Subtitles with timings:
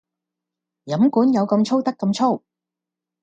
[0.85, 2.43] 飲管有咁粗得咁粗